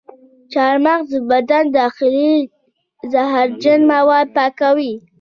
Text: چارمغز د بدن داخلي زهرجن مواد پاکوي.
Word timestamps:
چارمغز 0.51 1.11
د 1.21 1.25
بدن 1.31 1.63
داخلي 1.79 2.33
زهرجن 3.11 3.79
مواد 3.93 4.27
پاکوي. 4.35 4.93